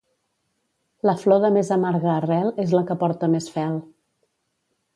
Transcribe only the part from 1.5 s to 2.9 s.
més amarga arrel és la